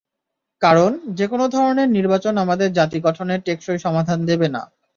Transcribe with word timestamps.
কারণ, 0.61 0.89
যেকোনো 1.15 1.45
ধরনের 1.47 1.89
নির্বাচন 1.89 2.33
আমাদের 2.37 2.69
জাতি 2.73 2.97
গঠনে 2.99 3.35
টেকসই 3.39 3.79
সমাধান 3.79 4.19
দেবে 4.25 4.47
না। 4.49 4.61